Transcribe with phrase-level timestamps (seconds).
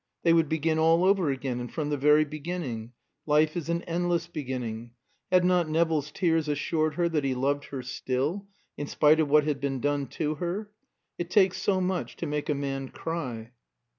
[0.23, 2.93] They would begin all over again and from the very beginning.
[3.27, 4.93] Life is an endless beginning.
[5.31, 9.43] Had not Nevill's tears assured her that he loved her still, in spite of what
[9.43, 10.71] had been done to her?
[11.19, 13.51] It takes so much to make a man cry.